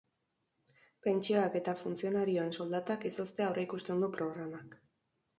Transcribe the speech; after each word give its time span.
Pentsioak 1.07 1.57
eta 1.59 1.75
funtzionarioen 1.81 2.49
soldatak 2.57 3.05
izoztea 3.09 3.49
aurreikusten 3.51 4.01
du 4.05 4.09
programak. 4.17 4.75